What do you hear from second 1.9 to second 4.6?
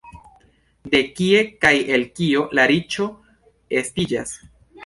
el kio la riĉo estiĝas?